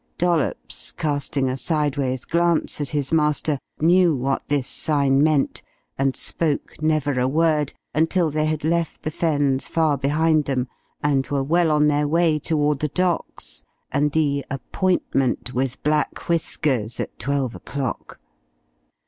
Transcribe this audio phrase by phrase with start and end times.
[0.17, 5.61] Dollops, casting a sideways glance at his master, knew what this sign meant,
[5.95, 10.67] and spoke never a word, until they had left the Fens far behind them
[11.03, 16.99] and were well on their way toward the docks, and the "appointment" with Black Whiskers
[16.99, 18.19] at twelve o'clock.